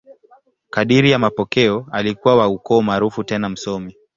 [0.69, 3.95] Kadiri ya mapokeo, alikuwa wa ukoo maarufu tena msomi.